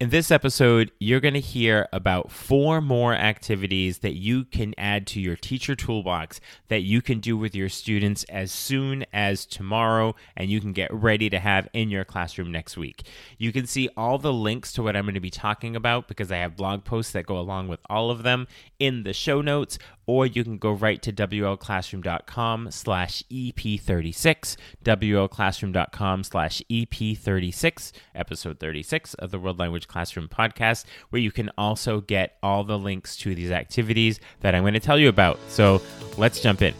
[0.00, 5.06] In this episode, you're going to hear about four more activities that you can add
[5.06, 10.16] to your teacher toolbox that you can do with your students as soon as tomorrow
[10.36, 13.06] and you can get ready to have in your classroom next week.
[13.38, 16.32] You can see all the links to what I'm going to be talking about because
[16.32, 18.48] I have blog posts that go along with all of them
[18.80, 26.62] in the show notes or you can go right to wlclassroom.com slash ep36 wlclassroom.com slash
[26.70, 32.64] ep36 episode 36 of the world language classroom podcast where you can also get all
[32.64, 35.80] the links to these activities that i'm going to tell you about so
[36.16, 36.74] let's jump in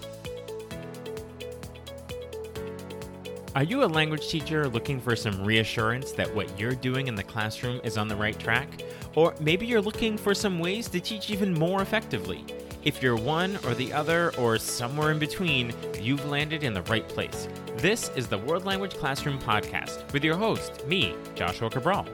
[3.55, 7.23] Are you a language teacher looking for some reassurance that what you're doing in the
[7.23, 8.69] classroom is on the right track?
[9.15, 12.45] Or maybe you're looking for some ways to teach even more effectively?
[12.85, 17.09] If you're one or the other or somewhere in between, you've landed in the right
[17.09, 17.49] place.
[17.79, 22.07] This is the World Language Classroom Podcast with your host, me, Joshua Cabral.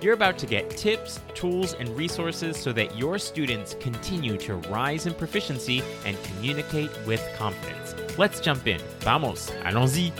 [0.00, 5.06] You're about to get tips, tools, and resources so that your students continue to rise
[5.06, 7.96] in proficiency and communicate with confidence.
[8.16, 8.80] Let's jump in.
[9.00, 10.12] Vamos, allons-y.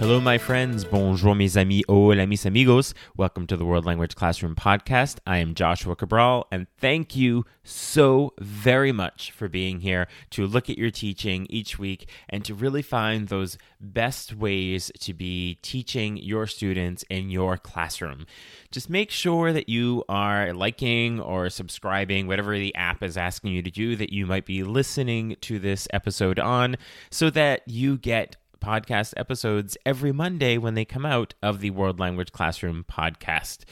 [0.00, 0.82] Hello, my friends.
[0.82, 1.84] Bonjour, mes amis.
[1.86, 2.94] Hola, mis amigos.
[3.18, 5.18] Welcome to the World Language Classroom Podcast.
[5.26, 10.70] I am Joshua Cabral, and thank you so very much for being here to look
[10.70, 16.16] at your teaching each week and to really find those best ways to be teaching
[16.16, 18.24] your students in your classroom.
[18.70, 23.60] Just make sure that you are liking or subscribing, whatever the app is asking you
[23.60, 26.78] to do, that you might be listening to this episode on,
[27.10, 31.98] so that you get podcast episodes every Monday when they come out of the World
[31.98, 33.64] Language Classroom podcast.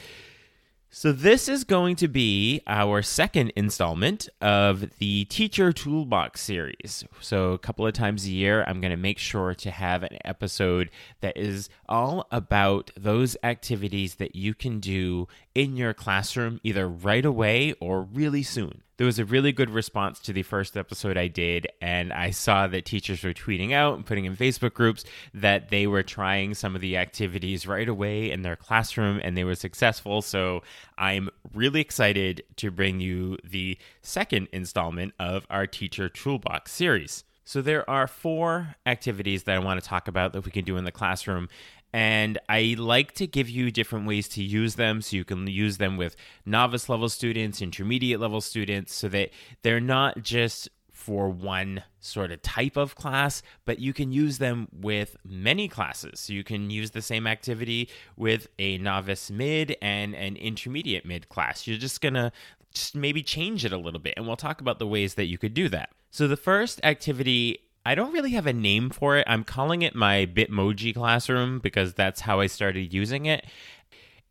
[0.90, 7.04] So, this is going to be our second installment of the Teacher Toolbox series.
[7.20, 10.16] So, a couple of times a year, I'm going to make sure to have an
[10.24, 10.88] episode
[11.20, 15.28] that is all about those activities that you can do
[15.58, 20.18] in your classroom either right away or really soon there was a really good response
[20.18, 24.04] to the first episode I did, and I saw that teachers were tweeting out and
[24.04, 28.42] putting in Facebook groups that they were trying some of the activities right away in
[28.42, 30.20] their classroom and they were successful.
[30.20, 30.64] So
[30.98, 37.22] I'm really excited to bring you the second installment of our Teacher Toolbox series.
[37.44, 40.76] So, there are four activities that I want to talk about that we can do
[40.76, 41.48] in the classroom
[41.92, 45.78] and I like to give you different ways to use them so you can use
[45.78, 49.30] them with novice level students, intermediate level students, so that
[49.62, 54.68] they're not just for one sort of type of class, but you can use them
[54.72, 56.20] with many classes.
[56.20, 61.28] So you can use the same activity with a novice mid and an intermediate mid
[61.28, 61.66] class.
[61.66, 62.32] You're just gonna
[62.74, 65.38] just maybe change it a little bit, and we'll talk about the ways that you
[65.38, 65.90] could do that.
[66.10, 69.24] So the first activity I don't really have a name for it.
[69.26, 73.46] I'm calling it my Bitmoji classroom because that's how I started using it.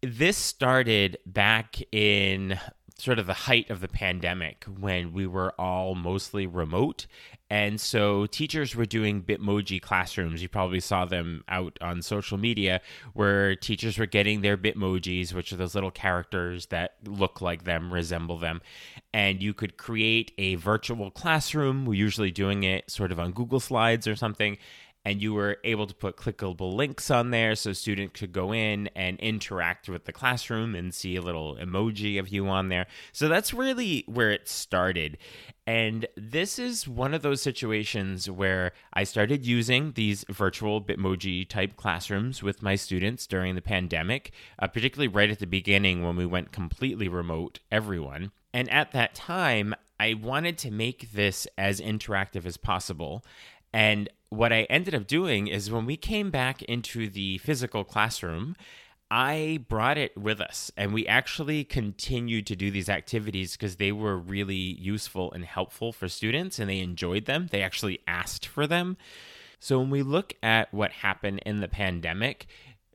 [0.04, 2.60] This started back in
[2.98, 7.06] sort of the height of the pandemic when we were all mostly remote
[7.50, 10.42] and so teachers were doing Bitmoji classrooms.
[10.42, 12.82] You probably saw them out on social media
[13.14, 17.94] where teachers were getting their Bitmojis, which are those little characters that look like them,
[17.94, 18.62] resemble them.
[19.14, 21.86] And you could create a virtual classroom.
[21.86, 24.58] We're usually doing it sort of on Google Slides or something
[25.08, 28.90] and you were able to put clickable links on there so students could go in
[28.94, 32.86] and interact with the classroom and see a little emoji of you on there.
[33.14, 35.18] So that's really where it started.
[35.66, 41.78] And this is one of those situations where I started using these virtual Bitmoji type
[41.78, 46.26] classrooms with my students during the pandemic, uh, particularly right at the beginning when we
[46.26, 48.32] went completely remote, everyone.
[48.54, 53.24] And at that time, I wanted to make this as interactive as possible.
[53.74, 58.56] And what I ended up doing is when we came back into the physical classroom,
[59.10, 63.94] I brought it with us and we actually continued to do these activities because they
[63.94, 67.48] were really useful and helpful for students and they enjoyed them.
[67.50, 68.98] They actually asked for them.
[69.60, 72.48] So when we look at what happened in the pandemic,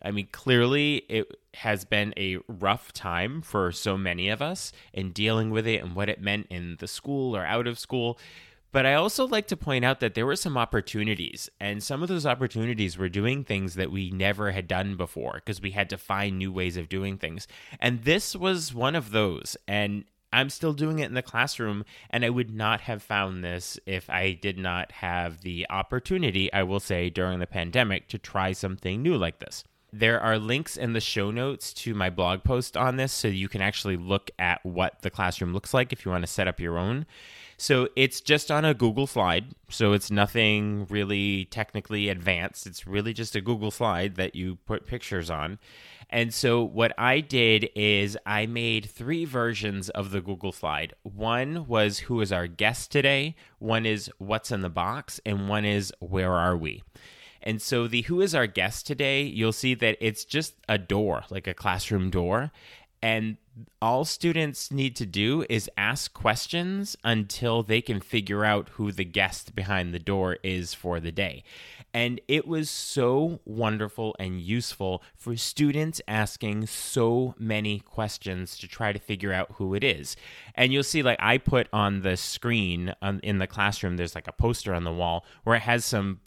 [0.02, 5.12] I mean, clearly it has been a rough time for so many of us in
[5.12, 8.18] dealing with it and what it meant in the school or out of school.
[8.72, 12.08] But I also like to point out that there were some opportunities, and some of
[12.08, 15.98] those opportunities were doing things that we never had done before because we had to
[15.98, 17.46] find new ways of doing things.
[17.78, 19.58] And this was one of those.
[19.68, 23.78] And I'm still doing it in the classroom, and I would not have found this
[23.84, 28.52] if I did not have the opportunity, I will say, during the pandemic to try
[28.52, 29.64] something new like this.
[29.92, 33.50] There are links in the show notes to my blog post on this, so you
[33.50, 36.58] can actually look at what the classroom looks like if you want to set up
[36.58, 37.04] your own.
[37.62, 39.54] So it's just on a Google slide.
[39.68, 42.66] So it's nothing really technically advanced.
[42.66, 45.60] It's really just a Google slide that you put pictures on.
[46.10, 50.94] And so what I did is I made three versions of the Google slide.
[51.04, 55.64] One was who is our guest today, one is what's in the box, and one
[55.64, 56.82] is where are we?
[57.44, 61.22] And so the who is our guest today, you'll see that it's just a door,
[61.30, 62.50] like a classroom door.
[63.00, 63.36] And
[63.80, 69.04] all students need to do is ask questions until they can figure out who the
[69.04, 71.44] guest behind the door is for the day.
[71.94, 78.92] And it was so wonderful and useful for students asking so many questions to try
[78.92, 80.16] to figure out who it is.
[80.54, 84.28] And you'll see, like, I put on the screen um, in the classroom, there's like
[84.28, 86.20] a poster on the wall where it has some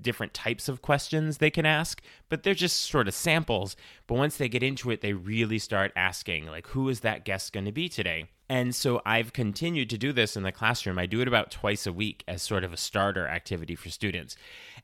[0.00, 3.76] different types of questions they can ask, but they're just sort of samples.
[4.06, 7.52] But once they get into it, they really start asking, like, who is that guest
[7.52, 8.26] going to be today?
[8.48, 11.00] And so I've continued to do this in the classroom.
[11.00, 14.36] I do it about twice a week as sort of a starter activity for students.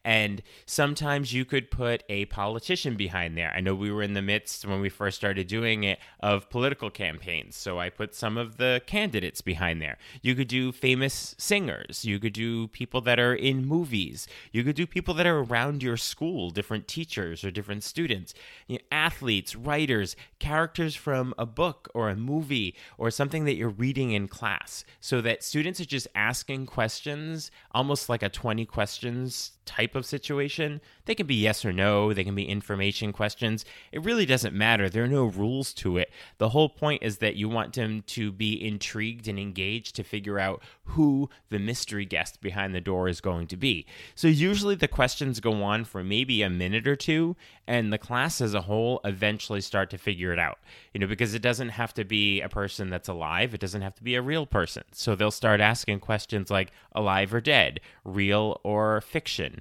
[0.05, 3.53] And sometimes you could put a politician behind there.
[3.55, 6.91] I know we were in the midst when we first started doing it of political
[6.91, 7.55] campaigns.
[7.55, 9.97] So I put some of the candidates behind there.
[10.23, 12.05] You could do famous singers.
[12.05, 14.27] You could do people that are in movies.
[14.51, 18.35] You could do people that are around your school, different teachers or different students,
[18.67, 23.59] you know, athletes, writers, characters from a book or a movie or something that that
[23.59, 28.65] you're reading in class so that students are just asking questions, almost like a 20
[28.65, 30.81] questions type of situation.
[31.05, 33.67] They can be yes or no, they can be information questions.
[33.93, 34.89] It really doesn't matter.
[34.89, 36.11] There are no rules to it.
[36.39, 40.39] The whole point is that you want them to be intrigued and engaged to figure
[40.39, 43.87] out who the mystery guest behind the door is going to be.
[44.15, 47.22] So usually the questions go on for maybe a minute or two,
[47.67, 50.59] and the class as a whole eventually start to figure it out.
[50.93, 53.95] You know, because it doesn't have to be a person that's alive, it doesn't have
[53.97, 54.85] to be a real person.
[54.93, 59.61] So they'll start asking questions like alive or dead, real or fiction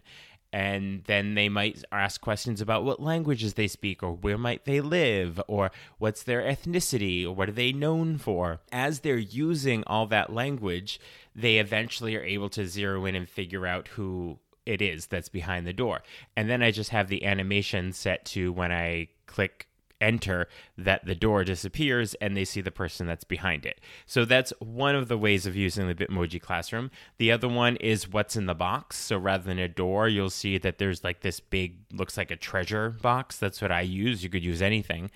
[0.53, 4.81] and then they might ask questions about what languages they speak or where might they
[4.81, 10.05] live or what's their ethnicity or what are they known for as they're using all
[10.07, 10.99] that language
[11.33, 15.65] they eventually are able to zero in and figure out who it is that's behind
[15.65, 16.01] the door
[16.35, 19.67] and then i just have the animation set to when i click
[20.01, 20.47] enter
[20.77, 23.79] that the door disappears and they see the person that's behind it.
[24.05, 26.91] So that's one of the ways of using the Bitmoji classroom.
[27.17, 28.97] The other one is what's in the box.
[28.97, 32.35] So rather than a door, you'll see that there's like this big looks like a
[32.35, 33.37] treasure box.
[33.37, 34.23] That's what I use.
[34.23, 35.11] You could use anything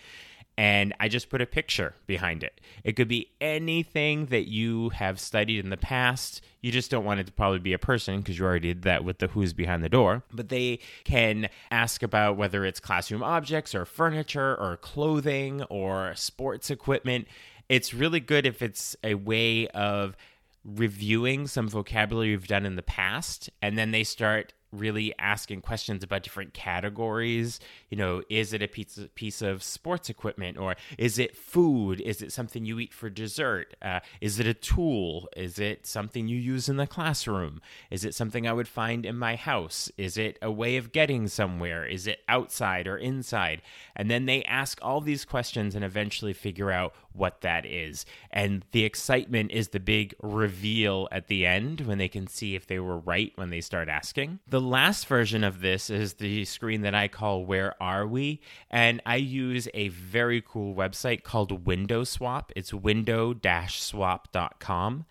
[0.58, 2.62] and I just put a picture behind it.
[2.84, 6.42] It could be anything that you have studied in the past.
[6.62, 9.04] You just don't want it to probably be a person because you already did that
[9.04, 10.24] with the who's behind the door.
[10.32, 16.70] But they can ask about whether it's classroom objects or furniture or clothing or sports
[16.70, 17.28] equipment.
[17.68, 20.16] It's really good if it's a way of
[20.64, 26.04] reviewing some vocabulary you've done in the past and then they start really asking questions
[26.04, 27.60] about different categories.
[27.90, 32.02] You know, is it a piece of, piece of sports equipment or is it food?
[32.02, 33.76] Is it something you eat for dessert?
[33.82, 35.30] Uh, is it a tool?
[35.36, 37.62] Is it something you use in the classroom?
[37.90, 39.92] Is it something I would find in my house?
[39.98, 41.86] Is it a way of getting somewhere?
[41.86, 43.62] Is it outside or inside?
[43.96, 48.06] And then they ask all these questions and eventually figure out what that is.
[48.32, 52.68] And the excitement is the big reveal at the end when they can see if
[52.68, 54.40] they were right when they start asking.
[54.48, 58.42] The last version of this is the screen that I call Where Are We?
[58.70, 62.52] And I use a very cool website called Window Swap.
[62.56, 63.36] It's window
[63.68, 65.06] swap.com.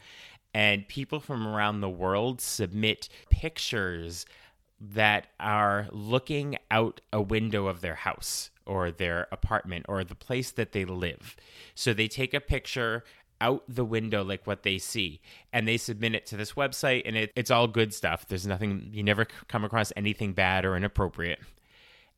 [0.56, 4.24] And people from around the world submit pictures
[4.80, 10.50] that are looking out a window of their house or their apartment or the place
[10.52, 11.36] that they live.
[11.74, 13.04] So they take a picture
[13.40, 15.20] out the window like what they see
[15.52, 18.26] and they submit it to this website and it, it's all good stuff.
[18.26, 21.40] There's nothing you never come across anything bad or inappropriate.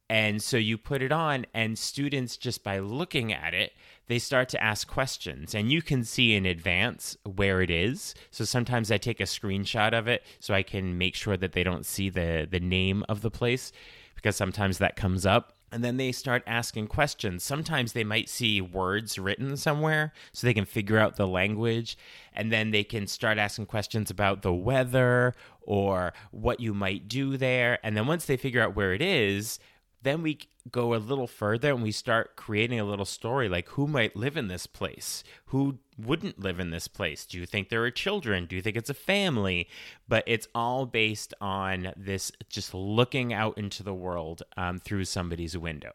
[0.08, 3.72] And so you put it on and students just by looking at it
[4.08, 8.14] they start to ask questions and you can see in advance where it is.
[8.30, 11.64] So sometimes i take a screenshot of it so i can make sure that they
[11.64, 13.72] don't see the the name of the place
[14.14, 17.42] because sometimes that comes up and then they start asking questions.
[17.42, 21.98] Sometimes they might see words written somewhere so they can figure out the language.
[22.32, 27.36] And then they can start asking questions about the weather or what you might do
[27.36, 27.78] there.
[27.82, 29.58] And then once they figure out where it is,
[30.06, 30.38] then we
[30.70, 34.36] go a little further and we start creating a little story like who might live
[34.36, 35.22] in this place?
[35.46, 37.24] Who wouldn't live in this place?
[37.24, 38.46] Do you think there are children?
[38.46, 39.68] Do you think it's a family?
[40.08, 45.56] But it's all based on this just looking out into the world um, through somebody's
[45.56, 45.92] window.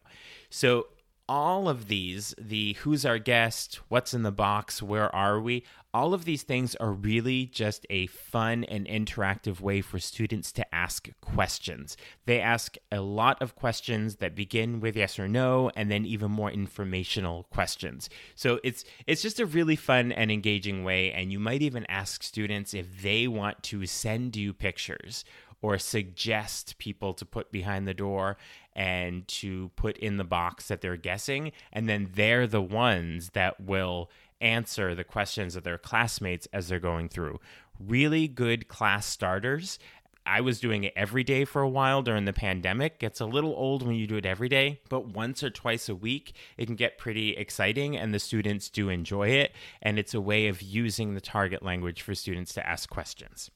[0.50, 0.88] So
[1.32, 6.12] all of these the who's our guest, what's in the box, where are we all
[6.12, 11.08] of these things are really just a fun and interactive way for students to ask
[11.22, 11.96] questions.
[12.26, 16.30] They ask a lot of questions that begin with yes or no and then even
[16.30, 18.10] more informational questions.
[18.34, 22.22] So it's it's just a really fun and engaging way and you might even ask
[22.22, 25.24] students if they want to send you pictures
[25.62, 28.36] or suggest people to put behind the door
[28.74, 33.60] and to put in the box that they're guessing and then they're the ones that
[33.60, 34.10] will
[34.40, 37.40] answer the questions of their classmates as they're going through.
[37.78, 39.78] Really good class starters.
[40.24, 43.02] I was doing it every day for a while during the pandemic.
[43.02, 45.94] It's a little old when you do it every day, but once or twice a
[45.94, 49.52] week, it can get pretty exciting and the students do enjoy it.
[49.80, 53.50] And it's a way of using the target language for students to ask questions.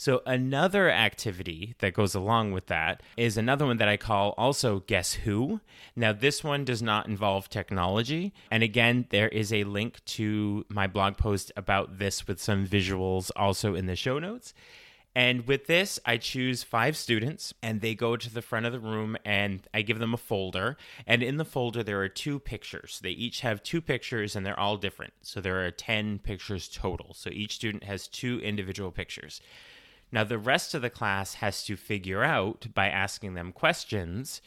[0.00, 4.80] So, another activity that goes along with that is another one that I call also
[4.86, 5.60] Guess Who.
[5.94, 8.32] Now, this one does not involve technology.
[8.50, 13.30] And again, there is a link to my blog post about this with some visuals
[13.36, 14.54] also in the show notes.
[15.14, 18.80] And with this, I choose five students and they go to the front of the
[18.80, 20.78] room and I give them a folder.
[21.06, 23.00] And in the folder, there are two pictures.
[23.02, 25.12] They each have two pictures and they're all different.
[25.20, 27.12] So there are 10 pictures total.
[27.12, 29.42] So each student has two individual pictures.
[30.12, 34.40] Now, the rest of the class has to figure out by asking them questions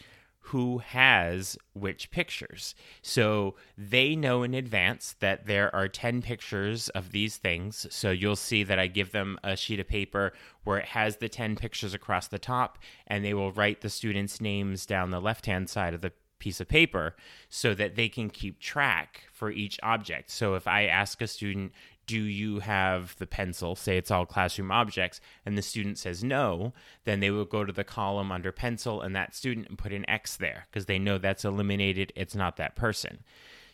[0.48, 2.76] who has which pictures.
[3.02, 7.88] So they know in advance that there are 10 pictures of these things.
[7.90, 10.34] So you'll see that I give them a sheet of paper
[10.66, 12.78] where it has the 10 pictures across the top,
[13.08, 16.60] and they will write the students' names down the left hand side of the piece
[16.60, 17.16] of paper
[17.48, 20.30] so that they can keep track for each object.
[20.30, 21.72] So if I ask a student,
[22.06, 23.76] do you have the pencil?
[23.76, 26.74] Say it's all classroom objects, and the student says no,
[27.06, 30.10] then they will go to the column under pencil and that student and put an
[30.10, 32.12] X there because they know that's eliminated.
[32.16, 33.24] It's not that person.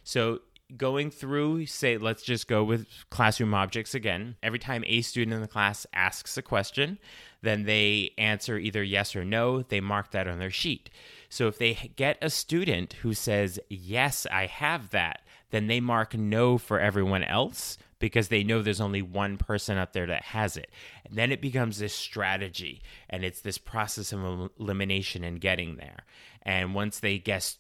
[0.04, 0.42] So
[0.78, 4.36] going through, say, let's just go with classroom objects again.
[4.44, 7.00] Every time a student in the class asks a question,
[7.42, 9.64] then they answer either yes or no.
[9.64, 10.90] They mark that on their sheet.
[11.30, 15.22] So if they get a student who says, Yes, I have that,
[15.52, 19.94] then they mark no for everyone else because they know there's only one person out
[19.94, 20.72] there that has it.
[21.06, 26.00] And then it becomes this strategy and it's this process of elimination and getting there.
[26.44, 27.58] And once they guess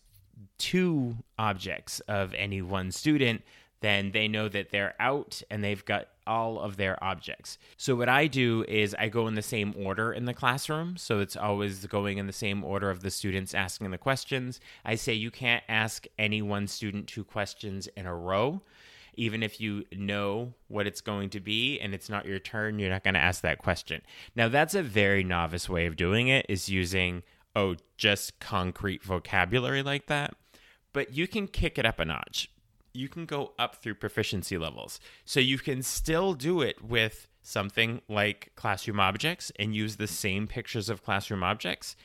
[0.58, 3.41] two objects of any one student,
[3.81, 7.58] then they know that they're out and they've got all of their objects.
[7.77, 10.98] So, what I do is I go in the same order in the classroom.
[10.98, 14.60] So, it's always going in the same order of the students asking the questions.
[14.86, 18.62] I say you can't ask any one student two questions in a row
[19.19, 22.89] even if you know what it's going to be and it's not your turn, you're
[22.89, 24.01] not going to ask that question.
[24.33, 27.23] Now, that's a very novice way of doing it, is using,
[27.53, 30.35] oh, just concrete vocabulary like that.
[30.93, 32.49] But you can kick it up a notch.
[32.93, 35.01] You can go up through proficiency levels.
[35.25, 40.47] So you can still do it with something like classroom objects and use the same
[40.47, 41.97] pictures of classroom objects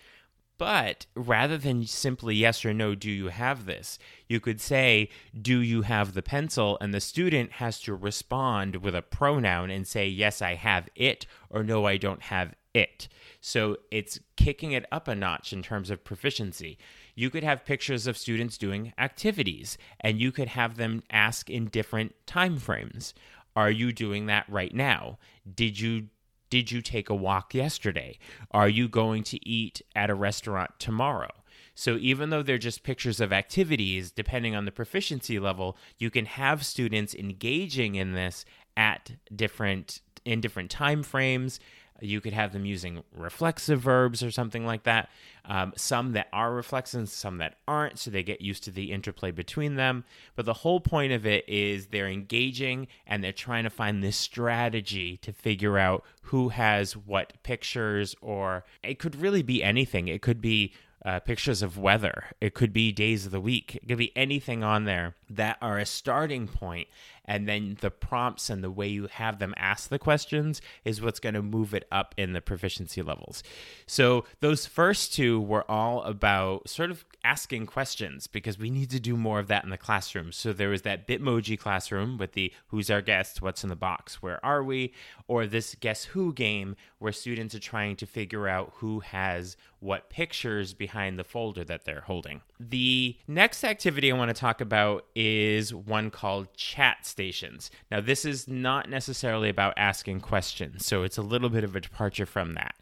[0.59, 3.99] but rather than simply yes or no, do you have this?
[4.29, 5.09] You could say,
[5.41, 6.79] do you have the pencil?
[6.81, 11.27] And the student has to respond with a pronoun and say, yes, I have it,
[11.51, 13.09] or no, I don't have it.
[13.41, 16.79] So it's kicking it up a notch in terms of proficiency.
[17.15, 21.67] You could have pictures of students doing activities, and you could have them ask in
[21.67, 23.15] different time frames.
[23.57, 25.19] Are you doing that right now?
[25.55, 26.09] Did you
[26.55, 28.17] did you take a walk yesterday?
[28.53, 31.33] Are you going to eat at a restaurant tomorrow?
[31.75, 36.27] So even though they're just pictures of activities, depending on the proficiency level, you can
[36.27, 38.45] have students engaging in this
[38.77, 41.59] at different in different time frames
[42.05, 45.09] you could have them using reflexive verbs or something like that.
[45.45, 49.31] Um, some that are reflexive, some that aren't, so they get used to the interplay
[49.31, 50.05] between them.
[50.37, 54.17] But the whole point of it is they're engaging and they're trying to find this
[54.17, 60.09] strategy to figure out who has what pictures, or it could really be anything.
[60.09, 60.73] It could be
[61.05, 62.25] uh, pictures of weather.
[62.41, 63.77] It could be days of the week.
[63.77, 66.89] It could be anything on there that are a starting point
[67.25, 71.21] and then the prompts and the way you have them ask the questions is what's
[71.21, 73.43] going to move it up in the proficiency levels.
[73.87, 79.01] So those first two were all about sort of asking questions because we need to
[79.01, 80.33] do more of that in the classroom.
[80.33, 84.23] So there was that Bitmoji classroom with the who's our guest, what's in the box,
[84.23, 84.93] where are we,
[85.27, 90.09] or this guess who game where students are trying to figure out who has what
[90.09, 92.41] pictures behind the folder that they're holding.
[92.59, 95.24] The next activity I want to talk about is
[95.73, 97.71] one called chat stations.
[97.91, 101.81] Now, this is not necessarily about asking questions, so it's a little bit of a
[101.81, 102.75] departure from that.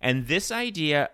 [0.00, 1.10] And this idea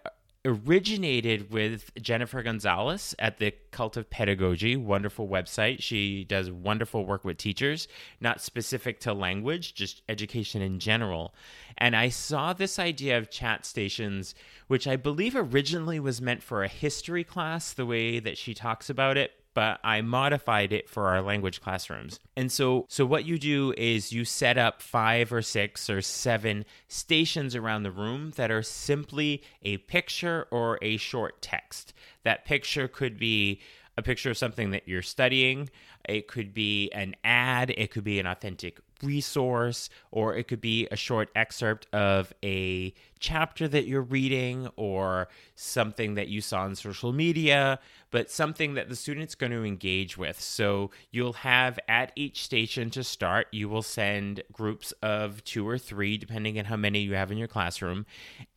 [0.47, 5.81] originated with Jennifer Gonzalez at the Cult of Pedagogy, wonderful website.
[5.81, 7.89] She does wonderful work with teachers,
[8.21, 11.35] not specific to language, just education in general.
[11.79, 14.35] And I saw this idea of chat stations,
[14.67, 18.91] which I believe originally was meant for a history class, the way that she talks
[18.91, 22.21] about it, but I modified it for our language classrooms.
[22.37, 26.65] And so so what you do is you set up 5 or 6 or 7
[26.89, 31.95] stations around the room that are simply a picture or a short text.
[32.25, 33.61] That picture could be
[33.97, 35.71] a picture of something that you're studying,
[36.09, 40.89] it could be an ad, it could be an authentic resource, or it could be
[40.91, 46.75] a short excerpt of a chapter that you're reading or something that you saw on
[46.75, 47.79] social media,
[48.11, 50.39] but something that the student's going to engage with.
[50.39, 55.79] So you'll have at each station to start, you will send groups of two or
[55.79, 58.05] three, depending on how many you have in your classroom,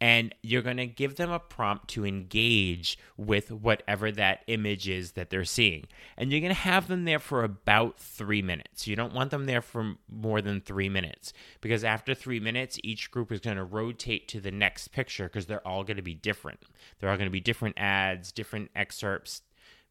[0.01, 5.13] and you're going to give them a prompt to engage with whatever that image is
[5.13, 5.87] that they're seeing.
[6.17, 8.85] And you're going to have them there for about three minutes.
[8.85, 13.11] You don't want them there for more than three minutes because after three minutes, each
[13.11, 16.13] group is going to rotate to the next picture because they're all going to be
[16.13, 16.59] different.
[16.99, 19.41] They're all going to be different ads, different excerpts,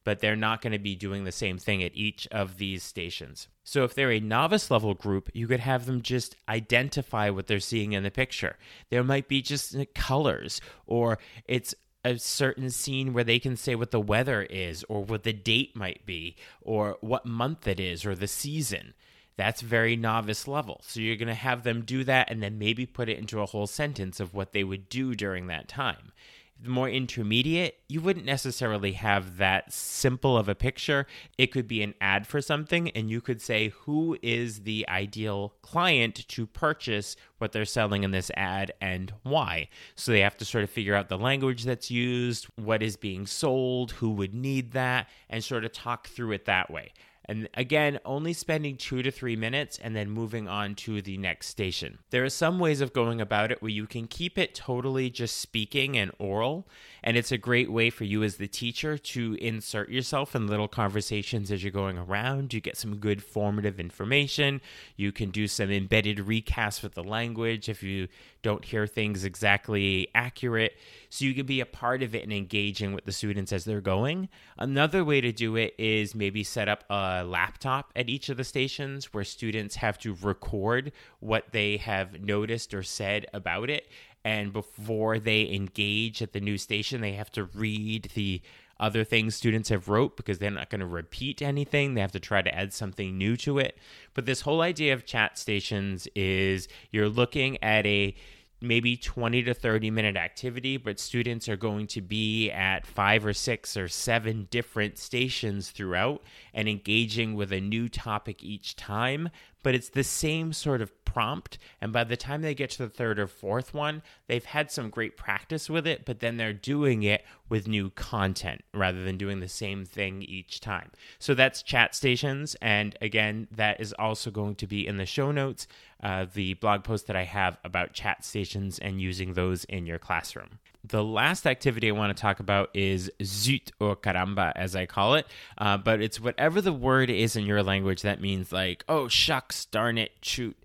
[0.06, 3.48] but they're not going to be doing the same thing at each of these stations.
[3.64, 7.58] So if they're a novice level group, you could have them just identify what they're
[7.58, 8.56] seeing in the picture.
[8.88, 11.74] There might be just uh, colors, or it's
[12.04, 15.74] a certain scene where they can say what the weather is, or what the date
[15.74, 18.94] might be, or what month it is, or the season.
[19.36, 20.80] That's very novice level.
[20.86, 23.46] So you're going to have them do that and then maybe put it into a
[23.46, 26.12] whole sentence of what they would do during that time.
[26.58, 31.06] The more intermediate, you wouldn't necessarily have that simple of a picture.
[31.36, 35.52] It could be an ad for something, and you could say who is the ideal
[35.60, 39.68] client to purchase what they're selling in this ad and why.
[39.96, 43.26] So they have to sort of figure out the language that's used, what is being
[43.26, 46.94] sold, who would need that, and sort of talk through it that way.
[47.28, 51.48] And again, only spending two to three minutes and then moving on to the next
[51.48, 51.98] station.
[52.10, 55.38] There are some ways of going about it where you can keep it totally just
[55.38, 56.68] speaking and oral.
[57.02, 60.68] And it's a great way for you as the teacher to insert yourself in little
[60.68, 62.54] conversations as you're going around.
[62.54, 64.60] You get some good formative information.
[64.96, 68.08] You can do some embedded recasts with the language if you
[68.46, 70.74] don't hear things exactly accurate.
[71.10, 73.80] So you can be a part of it and engaging with the students as they're
[73.80, 74.28] going.
[74.56, 78.44] Another way to do it is maybe set up a laptop at each of the
[78.44, 83.88] stations where students have to record what they have noticed or said about it.
[84.24, 88.42] And before they engage at the new station, they have to read the
[88.78, 92.20] other things students have wrote because they're not going to repeat anything they have to
[92.20, 93.78] try to add something new to it
[94.14, 98.14] but this whole idea of chat stations is you're looking at a
[98.60, 103.32] maybe 20 to 30 minute activity, but students are going to be at five or
[103.32, 106.22] six or seven different stations throughout
[106.54, 109.28] and engaging with a new topic each time.
[109.66, 111.58] But it's the same sort of prompt.
[111.80, 114.90] And by the time they get to the third or fourth one, they've had some
[114.90, 119.40] great practice with it, but then they're doing it with new content rather than doing
[119.40, 120.92] the same thing each time.
[121.18, 122.54] So that's chat stations.
[122.62, 125.66] And again, that is also going to be in the show notes
[126.00, 129.98] uh, the blog post that I have about chat stations and using those in your
[129.98, 130.60] classroom.
[130.88, 135.14] The last activity I want to talk about is zut or caramba, as I call
[135.14, 135.26] it.
[135.58, 139.64] Uh, but it's whatever the word is in your language that means like, oh, shucks,
[139.66, 140.56] darn it, shoot.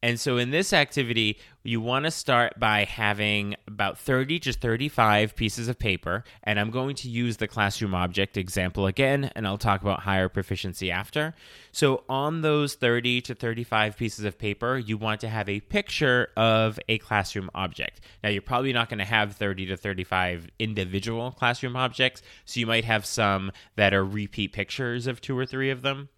[0.00, 5.34] And so in this activity, you want to start by having about 30 to 35
[5.34, 6.22] pieces of paper.
[6.44, 10.28] And I'm going to use the classroom object example again, and I'll talk about higher
[10.28, 11.34] proficiency after.
[11.72, 16.28] So on those 30 to 35 pieces of paper, you want to have a picture
[16.36, 18.00] of a classroom object.
[18.22, 22.66] Now, you're probably not going to have 30 to 35 individual classroom objects, so you
[22.66, 26.08] might have some that are repeat pictures of two or three of them.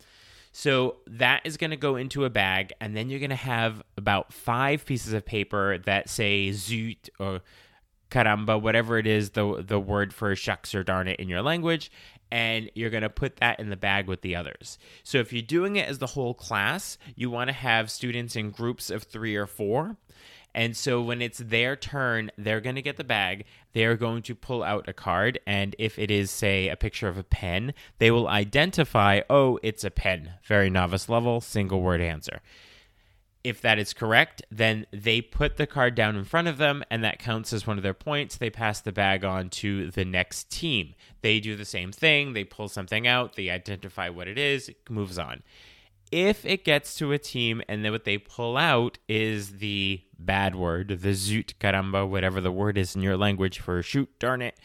[0.52, 3.82] So that is going to go into a bag, and then you're going to have
[3.96, 7.40] about five pieces of paper that say zut or
[8.10, 11.90] caramba, whatever it is, the the word for shucks or darn it in your language,
[12.30, 14.78] and you're going to put that in the bag with the others.
[15.04, 18.50] So if you're doing it as the whole class, you want to have students in
[18.50, 19.96] groups of three or four.
[20.54, 23.44] And so when it's their turn, they're going to get the bag.
[23.72, 25.38] They're going to pull out a card.
[25.46, 29.84] And if it is, say, a picture of a pen, they will identify, oh, it's
[29.84, 30.34] a pen.
[30.44, 32.40] Very novice level, single word answer.
[33.42, 37.02] If that is correct, then they put the card down in front of them, and
[37.04, 38.36] that counts as one of their points.
[38.36, 40.94] They pass the bag on to the next team.
[41.22, 42.34] They do the same thing.
[42.34, 45.42] They pull something out, they identify what it is, it moves on
[46.10, 50.54] If it gets to a team and then what they pull out is the bad
[50.54, 54.58] word, the zut caramba, whatever the word is in your language for shoot, darn it,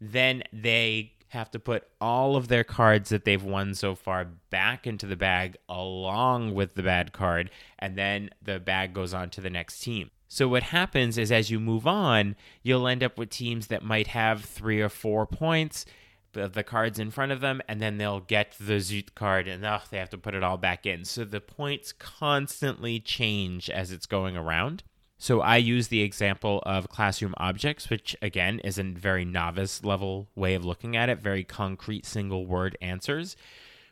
[0.00, 4.86] then they have to put all of their cards that they've won so far back
[4.86, 9.40] into the bag along with the bad card, and then the bag goes on to
[9.40, 10.10] the next team.
[10.26, 14.08] So, what happens is as you move on, you'll end up with teams that might
[14.08, 15.86] have three or four points
[16.34, 19.64] of the cards in front of them, and then they'll get the Zut card and
[19.64, 21.04] oh, they have to put it all back in.
[21.04, 24.82] So, the points constantly change as it's going around.
[25.22, 30.30] So I use the example of classroom objects, which again is a very novice level
[30.34, 33.36] way of looking at it, very concrete single word answers.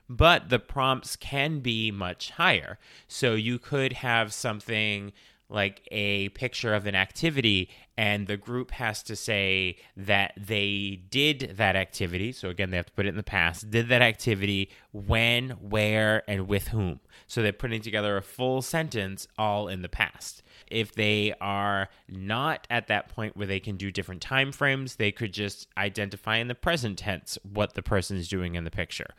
[0.09, 2.79] But the prompts can be much higher.
[3.09, 5.13] So you could have something
[5.49, 11.55] like a picture of an activity and the group has to say that they did
[11.57, 12.33] that activity.
[12.33, 13.71] So again they have to put it in the past.
[13.71, 17.01] Did that activity when where and with whom.
[17.27, 20.43] So they're putting together a full sentence all in the past.
[20.71, 25.13] If they are not at that point where they can do different time frames, they
[25.13, 29.15] could just identify in the present tense what the person is doing in the picture.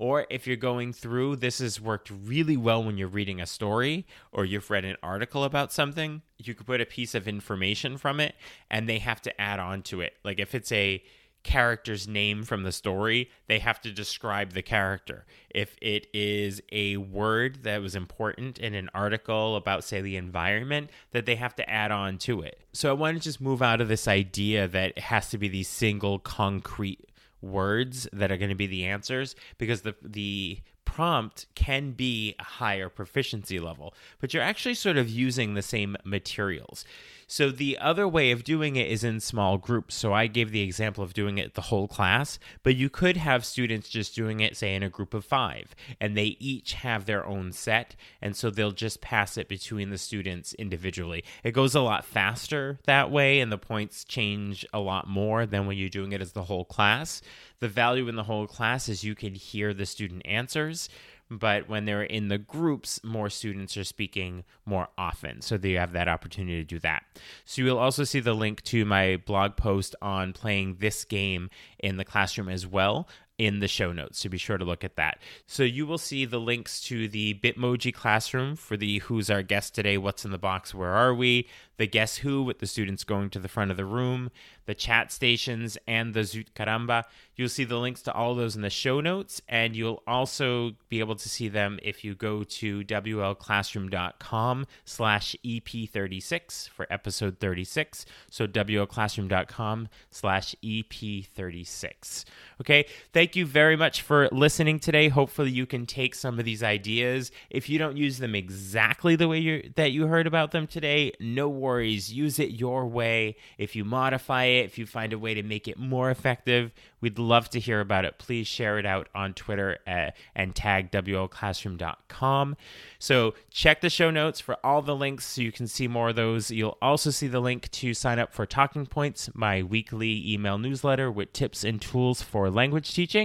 [0.00, 4.06] Or if you're going through, this has worked really well when you're reading a story
[4.32, 6.22] or you've read an article about something.
[6.38, 8.34] You could put a piece of information from it
[8.70, 10.14] and they have to add on to it.
[10.24, 11.02] Like if it's a
[11.42, 15.26] character's name from the story, they have to describe the character.
[15.50, 20.88] If it is a word that was important in an article about, say, the environment,
[21.10, 22.58] that they have to add on to it.
[22.72, 25.48] So I want to just move out of this idea that it has to be
[25.48, 27.04] these single concrete
[27.42, 32.44] words that are going to be the answers because the the prompt can be a
[32.44, 36.84] higher proficiency level, but you're actually sort of using the same materials.
[37.30, 39.94] So the other way of doing it is in small groups.
[39.94, 43.44] So I gave the example of doing it the whole class, but you could have
[43.44, 47.24] students just doing it, say, in a group of five, and they each have their
[47.24, 47.94] own set.
[48.20, 51.22] And so they'll just pass it between the students individually.
[51.44, 55.66] It goes a lot faster that way, and the points change a lot more than
[55.66, 57.22] when you're doing it as the whole class.
[57.60, 60.88] The value in the whole class is you can hear the student answers
[61.30, 65.40] but when they're in the groups, more students are speaking more often.
[65.40, 67.04] So they have that opportunity to do that.
[67.44, 71.96] So you'll also see the link to my blog post on playing this game in
[71.96, 73.08] the classroom as well
[73.40, 74.18] in the show notes.
[74.18, 75.18] So be sure to look at that.
[75.46, 79.74] So you will see the links to the Bitmoji classroom for the Who's Our Guest
[79.74, 81.48] Today, What's in the Box, Where Are We,
[81.78, 84.30] the Guess Who with the students going to the front of the room,
[84.66, 87.04] the chat stations, and the Zut Caramba.
[87.34, 91.00] You'll see the links to all those in the show notes, and you'll also be
[91.00, 98.04] able to see them if you go to wlclassroom.com slash EP36 for episode 36.
[98.30, 102.24] So wlclassroom.com slash EP36.
[102.60, 105.08] Okay, thank you very much for listening today.
[105.08, 107.30] Hopefully you can take some of these ideas.
[107.50, 111.12] If you don't use them exactly the way you that you heard about them today,
[111.20, 112.12] no worries.
[112.12, 113.36] Use it your way.
[113.58, 117.18] If you modify it, if you find a way to make it more effective, we'd
[117.18, 118.18] love to hear about it.
[118.18, 122.56] Please share it out on Twitter uh, and tag wlclassroom.com.
[122.98, 126.16] So check the show notes for all the links so you can see more of
[126.16, 126.50] those.
[126.50, 131.10] You'll also see the link to sign up for Talking Points, my weekly email newsletter
[131.10, 133.19] with tips and tools for language teaching,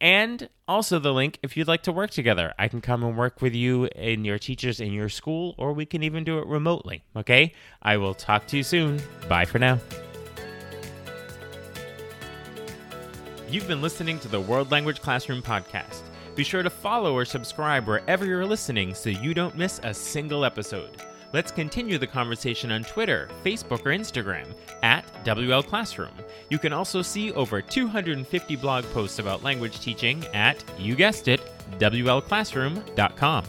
[0.00, 2.52] and also the link if you'd like to work together.
[2.58, 5.86] I can come and work with you and your teachers in your school, or we
[5.86, 7.04] can even do it remotely.
[7.14, 7.52] Okay?
[7.82, 9.00] I will talk to you soon.
[9.28, 9.78] Bye for now.
[13.48, 16.02] You've been listening to the World Language Classroom podcast.
[16.34, 20.44] Be sure to follow or subscribe wherever you're listening so you don't miss a single
[20.44, 20.90] episode.
[21.32, 24.46] Let's continue the conversation on Twitter, Facebook, or Instagram
[24.82, 26.14] at WL Classroom.
[26.50, 31.40] You can also see over 250 blog posts about language teaching at, you guessed it,
[31.78, 33.44] WLClassroom.com.